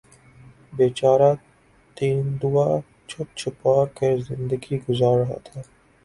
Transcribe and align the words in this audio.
بیچارہ 0.75 1.31
تیندوا 1.97 2.67
چھپ 3.09 3.27
چھپا 3.39 3.75
کر 3.97 4.15
زندگی 4.29 4.75
گزار 4.87 5.15
رہا 5.19 5.37
تھا 5.45 5.59